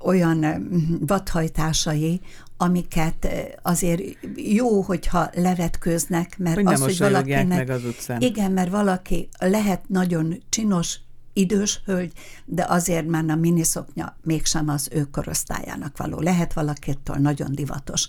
olyan 0.00 0.36
mm, 0.36 0.94
vadhajtásai, 1.06 2.20
amiket 2.56 3.24
eh, 3.24 3.46
azért 3.62 4.02
jó, 4.36 4.80
hogyha 4.80 5.30
levetköznek, 5.34 6.38
mert 6.38 6.54
hogy 6.54 6.66
az, 6.66 6.80
hogy 6.80 6.98
valakinek... 6.98 7.46
meg 7.46 7.70
az 7.70 7.84
utcán. 7.84 8.20
Igen, 8.20 8.52
mert 8.52 8.70
valaki 8.70 9.28
lehet 9.38 9.88
nagyon 9.88 10.42
csinos, 10.48 10.98
idős 11.40 11.80
hölgy, 11.84 12.12
de 12.44 12.64
azért 12.68 13.06
már 13.06 13.24
a 13.28 13.34
miniszoknya 13.34 14.16
mégsem 14.22 14.68
az 14.68 14.88
ő 14.92 15.04
korosztályának 15.04 15.96
való. 15.96 16.20
Lehet 16.20 16.52
valakitől 16.52 17.16
nagyon 17.16 17.54
divatos. 17.54 18.08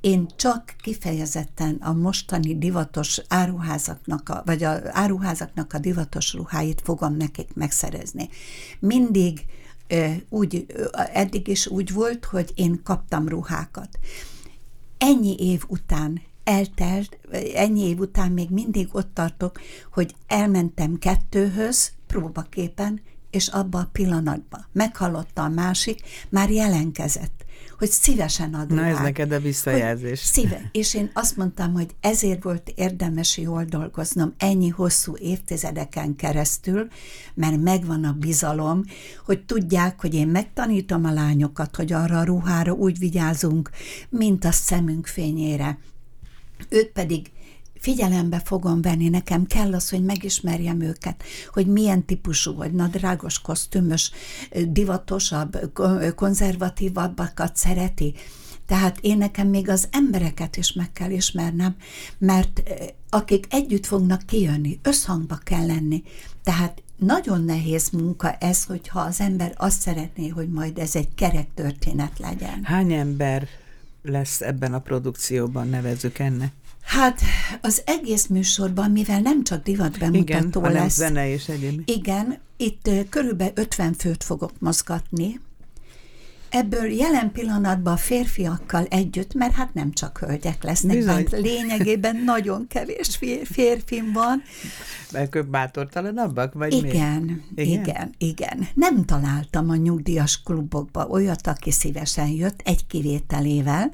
Én 0.00 0.28
csak 0.36 0.74
kifejezetten 0.80 1.74
a 1.74 1.92
mostani 1.92 2.58
divatos 2.58 3.20
áruházaknak, 3.28 4.28
a, 4.28 4.42
vagy 4.44 4.62
a 4.62 4.80
áruházaknak 4.84 5.72
a 5.72 5.78
divatos 5.78 6.32
ruháit 6.32 6.80
fogom 6.84 7.16
nekik 7.16 7.54
megszerezni. 7.54 8.28
Mindig 8.78 9.44
úgy, 10.28 10.66
eddig 11.12 11.48
is 11.48 11.66
úgy 11.66 11.92
volt, 11.92 12.24
hogy 12.24 12.52
én 12.54 12.80
kaptam 12.82 13.28
ruhákat. 13.28 13.98
Ennyi 14.98 15.34
év 15.38 15.64
után 15.68 16.20
eltelt, 16.44 17.18
ennyi 17.54 17.80
év 17.80 17.98
után 17.98 18.32
még 18.32 18.50
mindig 18.50 18.88
ott 18.92 19.14
tartok, 19.14 19.60
hogy 19.92 20.14
elmentem 20.26 20.98
kettőhöz 20.98 21.92
próbaképen, 22.18 23.00
és 23.30 23.48
abba 23.48 23.78
a 23.78 23.88
pillanatban 23.92 24.66
meghallotta 24.72 25.42
a 25.42 25.48
másik, 25.48 26.00
már 26.28 26.50
jelenkezett 26.50 27.44
hogy 27.78 27.90
szívesen 27.90 28.54
ad 28.54 28.72
Na 28.72 28.84
ez 28.84 28.98
neked 28.98 29.32
a 29.32 29.40
visszajelzés. 29.40 30.18
Szíve. 30.18 30.68
És 30.72 30.94
én 30.94 31.10
azt 31.12 31.36
mondtam, 31.36 31.72
hogy 31.72 31.90
ezért 32.00 32.42
volt 32.42 32.72
érdemes 32.74 33.36
jól 33.36 33.64
dolgoznom 33.64 34.34
ennyi 34.38 34.68
hosszú 34.68 35.16
évtizedeken 35.16 36.16
keresztül, 36.16 36.88
mert 37.34 37.62
megvan 37.62 38.04
a 38.04 38.12
bizalom, 38.12 38.84
hogy 39.24 39.44
tudják, 39.44 40.00
hogy 40.00 40.14
én 40.14 40.28
megtanítom 40.28 41.04
a 41.04 41.12
lányokat, 41.12 41.76
hogy 41.76 41.92
arra 41.92 42.18
a 42.18 42.24
ruhára 42.24 42.72
úgy 42.72 42.98
vigyázunk, 42.98 43.70
mint 44.08 44.44
a 44.44 44.52
szemünk 44.52 45.06
fényére. 45.06 45.78
Ők 46.68 46.92
pedig 46.92 47.30
figyelembe 47.84 48.40
fogom 48.44 48.82
venni, 48.82 49.08
nekem 49.08 49.46
kell 49.46 49.74
az, 49.74 49.90
hogy 49.90 50.04
megismerjem 50.04 50.80
őket, 50.80 51.22
hogy 51.52 51.66
milyen 51.66 52.04
típusú, 52.04 52.54
vagy 52.54 52.72
nadrágos, 52.72 53.40
kosztümös, 53.40 54.10
divatosabb, 54.68 55.72
konzervatívabbakat 56.14 57.56
szereti. 57.56 58.14
Tehát 58.66 58.98
én 59.00 59.16
nekem 59.16 59.48
még 59.48 59.68
az 59.68 59.88
embereket 59.90 60.56
is 60.56 60.72
meg 60.72 60.92
kell 60.92 61.10
ismernem, 61.10 61.76
mert 62.18 62.62
akik 63.10 63.46
együtt 63.50 63.86
fognak 63.86 64.26
kijönni, 64.26 64.78
összhangba 64.82 65.38
kell 65.42 65.66
lenni. 65.66 66.02
Tehát 66.42 66.82
nagyon 66.96 67.44
nehéz 67.44 67.90
munka 67.90 68.32
ez, 68.32 68.64
hogyha 68.64 69.00
az 69.00 69.20
ember 69.20 69.54
azt 69.56 69.80
szeretné, 69.80 70.28
hogy 70.28 70.48
majd 70.48 70.78
ez 70.78 70.96
egy 70.96 71.14
kerek 71.14 71.48
történet 71.54 72.18
legyen. 72.18 72.60
Hány 72.62 72.92
ember 72.92 73.48
lesz 74.02 74.40
ebben 74.40 74.74
a 74.74 74.78
produkcióban, 74.78 75.68
nevezzük 75.68 76.18
ennek? 76.18 76.52
Hát 76.84 77.20
az 77.60 77.82
egész 77.84 78.26
műsorban, 78.26 78.90
mivel 78.90 79.20
nem 79.20 79.44
csak 79.44 79.62
divatbemutató 79.62 80.60
igen, 80.60 80.72
lesz. 80.72 80.94
zene 80.94 81.28
és 81.28 81.48
egyéb. 81.48 81.82
Igen, 81.84 82.38
itt 82.56 82.90
körülbelül 83.08 83.52
50 83.56 83.94
főt 83.94 84.24
fogok 84.24 84.52
mozgatni. 84.58 85.40
Ebből 86.54 86.84
jelen 86.84 87.32
pillanatban 87.32 87.92
a 87.92 87.96
férfiakkal 87.96 88.84
együtt, 88.84 89.34
mert 89.34 89.54
hát 89.54 89.74
nem 89.74 89.92
csak 89.92 90.18
hölgyek 90.18 90.62
lesznek, 90.62 90.96
Bizony. 90.96 91.26
lényegében 91.30 92.16
nagyon 92.24 92.66
kevés 92.66 93.18
férfim 93.44 94.12
van. 94.12 94.42
Mert 95.12 95.34
ők 95.34 95.46
bátortalanabbak, 95.46 96.52
vagy 96.52 96.72
igen, 96.72 97.22
mi? 97.54 97.62
Igen, 97.62 97.80
igen, 97.80 98.14
igen. 98.18 98.68
Nem 98.74 99.04
találtam 99.04 99.70
a 99.70 99.76
nyugdíjas 99.76 100.42
klubokba 100.42 101.06
olyat, 101.06 101.46
aki 101.46 101.70
szívesen 101.70 102.28
jött, 102.28 102.60
egy 102.64 102.86
kivételével, 102.86 103.92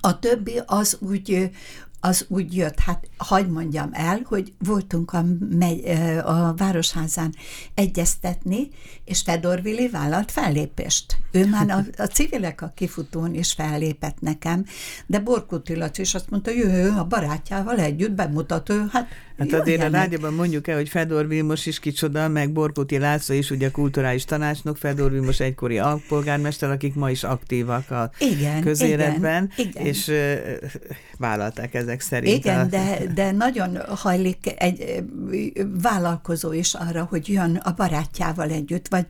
a 0.00 0.18
többi 0.18 0.60
az 0.66 0.96
úgy, 1.00 1.50
az 2.00 2.24
úgy 2.28 2.56
jött, 2.56 2.78
hát 2.78 3.08
hagyd 3.16 3.50
mondjam 3.50 3.90
el, 3.92 4.20
hogy 4.24 4.52
voltunk 4.58 5.12
a, 5.12 5.24
a 6.24 6.54
Városházán 6.54 7.34
egyeztetni, 7.74 8.68
és 9.04 9.20
Fedor 9.20 9.62
Vili 9.62 9.88
vállalt 9.88 10.30
fellépést. 10.30 11.16
Ő 11.30 11.46
már 11.46 11.70
a, 11.70 12.02
a 12.02 12.06
civilek 12.06 12.62
a 12.62 12.72
kifutón 12.74 13.34
is 13.34 13.52
fellépett 13.52 14.20
nekem, 14.20 14.64
de 15.06 15.18
Borkuti 15.18 15.76
Laci 15.76 16.00
is 16.00 16.14
azt 16.14 16.30
mondta, 16.30 16.50
jö, 16.50 16.90
a 16.90 17.04
barátjával 17.04 17.78
együtt 17.78 18.12
bemutat 18.12 18.68
ő, 18.68 18.86
hát 19.38 19.50
Hát 19.50 19.60
azért 19.60 19.82
a 19.82 19.88
rádióban 19.88 20.34
mondjuk 20.34 20.68
el, 20.68 20.76
hogy 20.76 20.88
Fedor 20.88 21.28
Vilmos 21.28 21.66
is 21.66 21.78
kicsoda, 21.78 22.28
meg 22.28 22.52
Borkuti 22.52 22.98
László 22.98 23.34
is 23.34 23.50
ugye 23.50 23.70
kulturális 23.70 24.24
tanácsnok, 24.24 24.76
Fedor 24.76 25.10
Vilmos 25.10 25.40
egykori 25.40 25.78
alpolgármester, 25.78 26.70
akik 26.70 26.94
ma 26.94 27.10
is 27.10 27.24
aktívak 27.24 27.90
a 27.90 28.10
igen, 28.18 28.60
közéletben, 28.60 29.50
igen, 29.56 29.68
igen. 29.68 29.86
és 29.86 30.08
uh, 30.08 30.16
vállalták 31.18 31.74
ezek 31.74 32.00
szerint. 32.00 32.36
Igen, 32.36 32.60
a... 32.60 32.64
de, 32.64 32.98
de 33.14 33.30
nagyon 33.30 33.78
hajlik 33.88 34.54
egy 34.56 35.04
vállalkozó 35.82 36.52
is 36.52 36.74
arra, 36.74 37.06
hogy 37.10 37.28
jön 37.28 37.56
a 37.56 37.72
barátjával 37.72 38.50
együtt, 38.50 38.88
vagy 38.88 39.06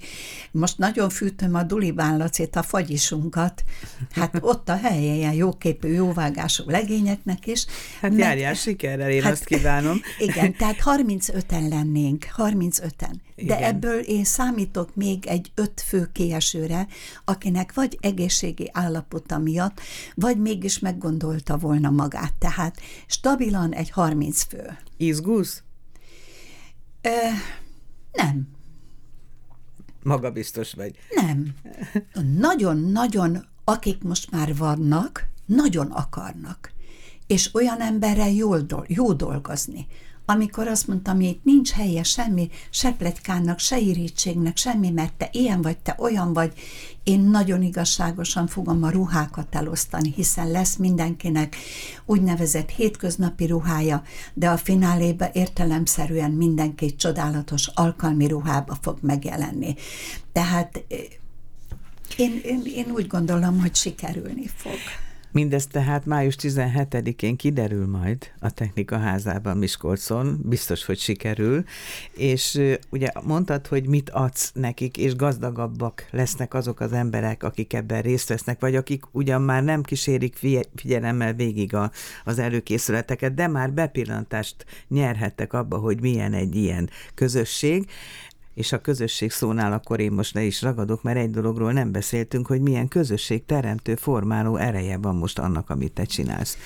most 0.50 0.78
nagyon 0.78 1.08
fűtöm 1.08 1.54
a 1.54 1.62
Duli 1.62 1.94
Lacét, 1.96 2.56
a 2.56 2.62
fagyisunkat, 2.62 3.64
hát 4.10 4.38
ott 4.52 4.68
a 4.68 4.76
helye 4.76 5.14
ilyen 5.14 5.32
jóképű, 5.32 5.92
jóvágású 5.92 6.62
legényeknek 6.66 7.46
is. 7.46 7.66
Hát 8.00 8.10
meg, 8.10 8.18
járjál 8.18 8.54
sikerrel, 8.54 9.10
én 9.10 9.22
hát, 9.22 9.32
azt 9.32 9.44
kívánom. 9.44 10.00
Igen, 10.18 10.56
tehát 10.56 10.76
35-en 10.84 11.68
lennénk, 11.68 12.26
35-en. 12.36 13.14
De 13.34 13.42
Igen. 13.42 13.62
ebből 13.62 14.00
én 14.00 14.24
számítok 14.24 14.94
még 14.94 15.26
egy 15.26 15.52
öt 15.54 15.80
fő 15.80 16.08
kiesőre, 16.12 16.86
akinek 17.24 17.74
vagy 17.74 17.98
egészségi 18.00 18.70
állapota 18.72 19.38
miatt, 19.38 19.80
vagy 20.14 20.40
mégis 20.40 20.78
meggondolta 20.78 21.56
volna 21.56 21.90
magát. 21.90 22.34
Tehát 22.38 22.80
stabilan 23.06 23.72
egy 23.72 23.90
30 23.90 24.42
fő. 24.42 24.78
Izgulsz? 24.96 25.62
Ö, 27.02 27.08
nem. 28.12 28.48
Maga 30.02 30.30
biztos 30.30 30.72
vagy. 30.72 30.98
Nem. 31.14 31.54
Nagyon-nagyon, 32.38 33.46
akik 33.64 34.02
most 34.02 34.30
már 34.30 34.56
vannak, 34.56 35.28
nagyon 35.46 35.90
akarnak. 35.90 36.72
És 37.26 37.54
olyan 37.54 37.80
emberrel 37.80 38.30
jól, 38.30 38.66
jó 38.86 39.12
dolgozni 39.12 39.86
amikor 40.30 40.68
azt 40.68 40.86
mondtam, 40.86 41.14
hogy 41.16 41.24
itt 41.24 41.44
nincs 41.44 41.70
helye 41.70 42.02
semmi, 42.02 42.50
se 42.70 42.92
pletykának, 42.92 43.58
se 43.58 43.78
irítségnek, 43.78 44.56
semmi, 44.56 44.90
mert 44.90 45.12
te 45.12 45.28
ilyen 45.32 45.62
vagy, 45.62 45.78
te 45.78 45.94
olyan 45.98 46.32
vagy, 46.32 46.52
én 47.02 47.20
nagyon 47.20 47.62
igazságosan 47.62 48.46
fogom 48.46 48.82
a 48.82 48.90
ruhákat 48.90 49.54
elosztani, 49.54 50.12
hiszen 50.16 50.50
lesz 50.50 50.76
mindenkinek 50.76 51.56
úgynevezett 52.04 52.70
hétköznapi 52.70 53.46
ruhája, 53.46 54.02
de 54.34 54.48
a 54.48 54.56
finálébe 54.56 55.30
értelemszerűen 55.32 56.30
mindenki 56.30 56.96
csodálatos 56.96 57.66
alkalmi 57.74 58.26
ruhába 58.26 58.78
fog 58.80 58.98
megjelenni. 59.00 59.74
Tehát 60.32 60.84
eh, 60.88 60.98
én, 62.16 62.40
én, 62.44 62.62
én 62.64 62.90
úgy 62.90 63.06
gondolom, 63.06 63.60
hogy 63.60 63.74
sikerülni 63.74 64.46
fog. 64.56 64.78
Mindez 65.32 65.66
tehát 65.66 66.06
május 66.06 66.36
17-én 66.40 67.36
kiderül 67.36 67.86
majd 67.86 68.32
a 68.38 68.50
Technika 68.50 68.98
házában 68.98 69.56
Miskolcon, 69.56 70.38
biztos, 70.44 70.84
hogy 70.84 70.98
sikerül, 70.98 71.64
és 72.12 72.60
ugye 72.90 73.10
mondtad, 73.22 73.66
hogy 73.66 73.86
mit 73.86 74.10
adsz 74.10 74.50
nekik, 74.54 74.96
és 74.96 75.16
gazdagabbak 75.16 76.06
lesznek 76.10 76.54
azok 76.54 76.80
az 76.80 76.92
emberek, 76.92 77.42
akik 77.42 77.72
ebben 77.72 78.02
részt 78.02 78.28
vesznek, 78.28 78.60
vagy 78.60 78.76
akik 78.76 79.04
ugyan 79.10 79.42
már 79.42 79.64
nem 79.64 79.82
kísérik 79.82 80.36
figyelemmel 80.74 81.32
végig 81.32 81.74
a, 81.74 81.90
az 82.24 82.38
előkészületeket, 82.38 83.34
de 83.34 83.46
már 83.46 83.72
bepillantást 83.72 84.64
nyerhettek 84.88 85.52
abba, 85.52 85.76
hogy 85.76 86.00
milyen 86.00 86.32
egy 86.32 86.56
ilyen 86.56 86.90
közösség, 87.14 87.90
és 88.58 88.72
a 88.72 88.80
közösség 88.80 89.30
szónál 89.30 89.72
akkor 89.72 90.00
én 90.00 90.12
most 90.12 90.34
le 90.34 90.42
is 90.42 90.62
ragadok, 90.62 91.02
mert 91.02 91.18
egy 91.18 91.30
dologról 91.30 91.72
nem 91.72 91.92
beszéltünk, 91.92 92.46
hogy 92.46 92.60
milyen 92.60 92.88
közösség 92.88 93.44
teremtő, 93.44 93.94
formáló 93.94 94.56
ereje 94.56 94.98
van 94.98 95.16
most 95.16 95.38
annak, 95.38 95.70
amit 95.70 95.92
te 95.92 96.04
csinálsz. 96.04 96.56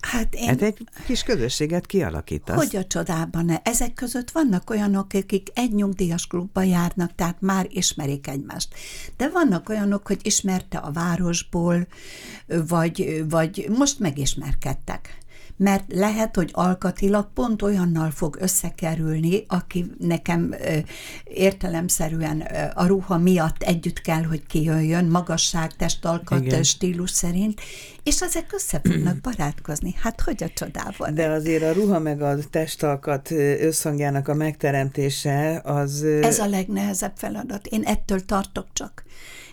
Hát 0.00 0.34
én... 0.34 0.48
Hát 0.48 0.62
egy 0.62 0.88
kis 1.06 1.22
közösséget 1.22 1.86
kialakítasz. 1.86 2.56
Hogy 2.56 2.76
a 2.76 2.86
csodában 2.86 3.50
-e? 3.50 3.60
Ezek 3.64 3.94
között 3.94 4.30
vannak 4.30 4.70
olyanok, 4.70 5.12
akik 5.12 5.48
egy 5.54 5.72
nyugdíjas 5.72 6.26
klubba 6.26 6.62
járnak, 6.62 7.14
tehát 7.14 7.40
már 7.40 7.66
ismerik 7.70 8.26
egymást. 8.26 8.74
De 9.16 9.28
vannak 9.28 9.68
olyanok, 9.68 10.06
hogy 10.06 10.20
ismerte 10.22 10.78
a 10.78 10.90
városból, 10.90 11.86
vagy, 12.68 13.24
vagy 13.28 13.70
most 13.78 13.98
megismerkedtek 13.98 15.21
mert 15.56 15.84
lehet, 15.92 16.36
hogy 16.36 16.50
alkatilag 16.52 17.28
pont 17.34 17.62
olyannal 17.62 18.10
fog 18.10 18.36
összekerülni, 18.40 19.44
aki 19.48 19.90
nekem 19.98 20.54
értelemszerűen 21.24 22.40
a 22.74 22.86
ruha 22.86 23.18
miatt 23.18 23.62
együtt 23.62 24.00
kell, 24.00 24.22
hogy 24.22 24.46
kijöjjön, 24.46 25.04
magasság, 25.04 25.76
testalkat, 25.76 26.44
Igen. 26.44 26.62
stílus 26.62 27.10
szerint, 27.10 27.60
és 28.02 28.22
ezek 28.22 28.50
össze 28.52 28.80
fognak 28.84 29.20
barátkozni. 29.30 29.94
Hát 30.00 30.20
hogy 30.20 30.42
a 30.42 30.48
csodával? 30.54 31.10
De 31.10 31.28
azért 31.28 31.62
a 31.62 31.72
ruha 31.72 31.98
meg 31.98 32.22
a 32.22 32.36
testalkat 32.50 33.30
összhangjának 33.60 34.28
a 34.28 34.34
megteremtése 34.34 35.60
az... 35.64 36.02
Ez 36.02 36.38
a 36.38 36.46
legnehezebb 36.46 37.16
feladat. 37.16 37.66
Én 37.66 37.82
ettől 37.82 38.24
tartok 38.24 38.66
csak. 38.72 39.04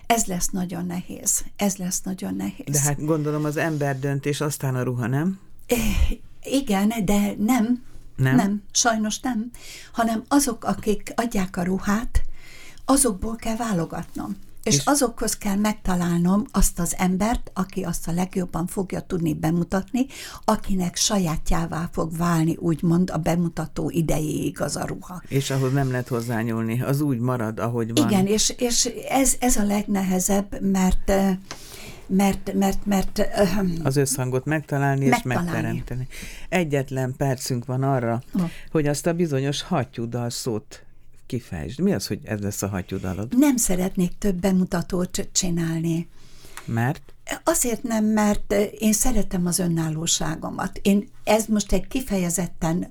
Ez 0.06 0.24
lesz 0.24 0.48
nagyon 0.48 0.86
nehéz. 0.86 1.44
Ez 1.56 1.76
lesz 1.76 2.02
nagyon 2.02 2.34
nehéz. 2.34 2.64
De 2.70 2.80
hát 2.80 3.04
gondolom 3.04 3.44
az 3.44 3.56
ember 3.56 3.98
döntés, 3.98 4.40
aztán 4.40 4.74
a 4.74 4.82
ruha, 4.82 5.06
nem? 5.06 5.38
Igen, 6.42 6.92
de 7.04 7.34
nem. 7.38 7.82
Nem? 8.16 8.36
Nem, 8.36 8.62
sajnos 8.72 9.20
nem, 9.20 9.50
hanem 9.92 10.24
azok, 10.28 10.64
akik 10.64 11.12
adják 11.16 11.56
a 11.56 11.62
ruhát, 11.62 12.22
azokból 12.84 13.36
kell 13.36 13.56
válogatnom. 13.56 14.36
És, 14.62 14.74
és 14.74 14.82
azokhoz 14.84 15.36
kell 15.36 15.56
megtalálnom 15.56 16.44
azt 16.50 16.78
az 16.78 16.94
embert, 16.98 17.50
aki 17.54 17.82
azt 17.82 18.08
a 18.08 18.12
legjobban 18.12 18.66
fogja 18.66 19.00
tudni 19.00 19.34
bemutatni, 19.34 20.06
akinek 20.44 20.96
sajátjává 20.96 21.88
fog 21.92 22.16
válni, 22.16 22.56
úgymond 22.56 23.10
a 23.10 23.16
bemutató 23.16 23.90
idejéig 23.90 24.60
az 24.60 24.76
a 24.76 24.86
ruha. 24.86 25.22
És 25.28 25.50
ahhoz 25.50 25.72
nem 25.72 25.90
lehet 25.90 26.08
hozzányúlni, 26.08 26.82
az 26.82 27.00
úgy 27.00 27.18
marad, 27.18 27.58
ahogy 27.58 27.94
van. 27.94 28.08
Igen, 28.08 28.26
és, 28.26 28.54
és 28.58 28.84
ez, 29.08 29.36
ez 29.40 29.56
a 29.56 29.64
legnehezebb, 29.64 30.60
mert 30.60 31.12
mert, 32.10 32.52
mert, 32.54 32.86
mert 32.86 33.28
az 33.82 33.96
összhangot 33.96 34.44
megtalálni, 34.44 35.08
megtalálni 35.08 35.46
és 35.46 35.52
megteremteni. 35.52 36.08
Egyetlen 36.48 37.14
percünk 37.16 37.64
van 37.64 37.82
arra, 37.82 38.22
oh. 38.34 38.50
hogy 38.70 38.86
azt 38.86 39.06
a 39.06 39.12
bizonyos 39.12 39.62
hattyúdal 39.62 40.30
szót 40.30 40.84
kifejtsd. 41.26 41.80
Mi 41.80 41.92
az, 41.92 42.06
hogy 42.06 42.20
ez 42.24 42.40
lesz 42.40 42.62
a 42.62 42.68
hattyúdalod? 42.68 43.38
Nem 43.38 43.56
szeretnék 43.56 44.18
több 44.18 44.34
bemutatót 44.34 45.28
csinálni. 45.32 46.08
Mert? 46.64 47.14
Azért 47.44 47.82
nem, 47.82 48.04
mert 48.04 48.54
én 48.78 48.92
szeretem 48.92 49.46
az 49.46 49.58
önállóságomat. 49.58 50.78
Én, 50.82 51.08
ez 51.24 51.46
most 51.46 51.72
egy 51.72 51.86
kifejezetten 51.86 52.88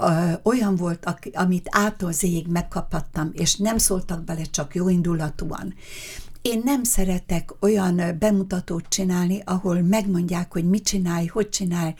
ö, 0.00 0.32
olyan 0.42 0.76
volt, 0.76 1.14
amit 1.32 1.68
ától 1.70 2.12
zéig 2.12 2.46
megkaphattam, 2.46 3.30
és 3.32 3.56
nem 3.56 3.78
szóltak 3.78 4.24
bele 4.24 4.44
csak 4.44 4.74
jóindulatúan. 4.74 5.74
Én 6.42 6.60
nem 6.64 6.82
szeretek 6.82 7.54
olyan 7.60 8.16
bemutatót 8.18 8.88
csinálni, 8.88 9.42
ahol 9.44 9.82
megmondják, 9.82 10.52
hogy 10.52 10.64
mit 10.68 10.84
csinálj, 10.84 11.26
hogy 11.26 11.48
csinálj. 11.48 11.94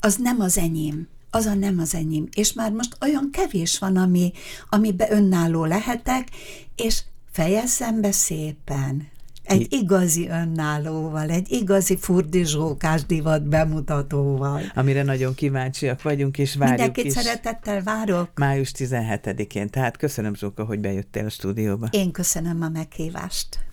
Az 0.00 0.16
nem 0.16 0.40
az 0.40 0.58
enyém 0.58 1.08
az 1.30 1.46
a 1.46 1.54
nem 1.54 1.78
az 1.78 1.94
enyém. 1.94 2.28
És 2.34 2.52
már 2.52 2.72
most 2.72 2.96
olyan 3.00 3.28
kevés 3.32 3.78
van, 3.78 3.96
ami, 3.96 4.32
amiben 4.68 5.12
önálló 5.12 5.64
lehetek, 5.64 6.28
és 6.76 7.02
fejezzem 7.30 8.00
be 8.00 8.12
szépen. 8.12 9.08
Egy 9.42 9.72
igazi 9.72 10.28
önállóval, 10.28 11.30
egy 11.30 11.50
igazi 11.52 11.96
furdizsókás 11.96 13.06
divat 13.06 13.48
bemutatóval. 13.48 14.62
Amire 14.74 15.02
nagyon 15.02 15.34
kíváncsiak 15.34 16.02
vagyunk, 16.02 16.38
és 16.38 16.54
várjuk 16.54 16.78
Mindenkit 16.78 17.04
is. 17.04 17.12
szeretettel 17.12 17.82
várok. 17.82 18.30
Május 18.34 18.72
17-én. 18.76 19.70
Tehát 19.70 19.96
köszönöm, 19.96 20.34
Zsóka, 20.34 20.64
hogy 20.64 20.78
bejöttél 20.78 21.24
a 21.24 21.28
stúdióba. 21.28 21.88
Én 21.90 22.10
köszönöm 22.10 22.62
a 22.62 22.68
meghívást. 22.68 23.67